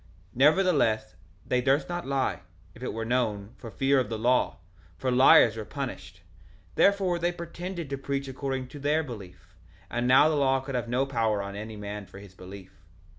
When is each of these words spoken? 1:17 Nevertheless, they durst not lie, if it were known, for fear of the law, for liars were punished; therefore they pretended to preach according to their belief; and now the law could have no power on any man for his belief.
1:17 0.29 0.29
Nevertheless, 0.37 1.15
they 1.45 1.61
durst 1.61 1.87
not 1.87 2.07
lie, 2.07 2.41
if 2.73 2.81
it 2.81 2.91
were 2.91 3.05
known, 3.05 3.53
for 3.59 3.69
fear 3.69 3.99
of 3.99 4.09
the 4.09 4.17
law, 4.17 4.57
for 4.97 5.11
liars 5.11 5.55
were 5.55 5.63
punished; 5.63 6.21
therefore 6.73 7.19
they 7.19 7.31
pretended 7.31 7.87
to 7.87 7.99
preach 7.99 8.27
according 8.27 8.67
to 8.67 8.79
their 8.79 9.03
belief; 9.03 9.55
and 9.91 10.07
now 10.07 10.27
the 10.27 10.33
law 10.35 10.59
could 10.59 10.73
have 10.73 10.89
no 10.89 11.05
power 11.05 11.43
on 11.43 11.55
any 11.55 11.75
man 11.75 12.07
for 12.07 12.17
his 12.17 12.33
belief. 12.33 12.81